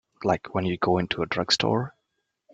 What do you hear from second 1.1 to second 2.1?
a drugstore.